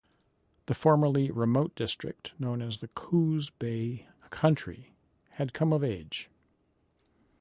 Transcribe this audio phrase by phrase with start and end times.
[0.65, 4.95] The formerly remote district known as the Coos Bay country
[5.33, 6.27] had come of age.